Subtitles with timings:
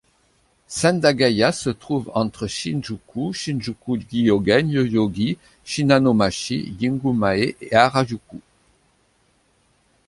[0.67, 8.41] Sendagaya se trouve entre Shinjuku, Shinjuku Gyoen, Yoyogi, Shinanomachi, Jingumae, et Harajuku.